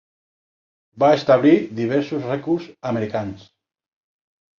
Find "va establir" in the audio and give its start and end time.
1.03-1.53